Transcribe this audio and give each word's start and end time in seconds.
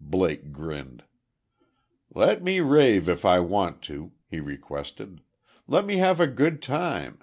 Blake 0.00 0.50
grinned. 0.50 1.04
"Let 2.12 2.42
me 2.42 2.58
rave 2.58 3.08
if 3.08 3.24
I 3.24 3.38
want 3.38 3.82
to," 3.82 4.10
he 4.28 4.40
requested. 4.40 5.20
"Let 5.68 5.86
me 5.86 5.98
have 5.98 6.18
a 6.18 6.26
good 6.26 6.60
time. 6.60 7.20